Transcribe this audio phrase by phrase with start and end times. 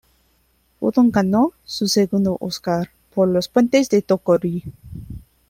[0.79, 4.63] Fulton ganó su segundo Óscar por "Los puentes de Toko-Ri".